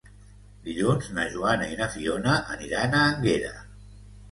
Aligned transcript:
Dilluns 0.67 1.09
na 1.17 1.25
Joana 1.35 1.67
i 1.75 1.77
na 1.83 1.91
Fiona 1.97 2.41
aniran 2.57 2.99
a 3.03 3.05
Énguera. 3.13 3.55